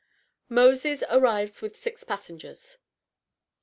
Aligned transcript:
"MOSES" 0.49 1.03
ARRIVES 1.11 1.61
WITH 1.61 1.75
SIX 1.77 2.05
PASSENGERS. 2.05 2.79